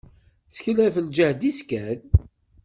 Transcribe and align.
Tettkel 0.45 0.77
ɣef 0.85 0.95
lǧehd-is 1.05 1.59
kan. 1.69 1.99